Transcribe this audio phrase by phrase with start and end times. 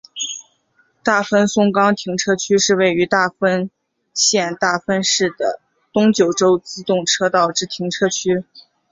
[1.03, 3.69] 大分松冈停车区是位于大分
[4.15, 5.59] 县大分市的
[5.93, 8.43] 东九州自动车道之停车区。